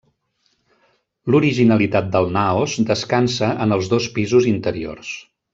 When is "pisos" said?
4.17-4.53